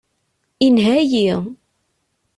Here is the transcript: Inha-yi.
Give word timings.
Inha-yi. 0.65 1.29